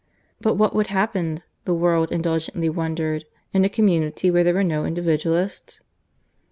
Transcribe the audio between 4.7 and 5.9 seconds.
Individualists?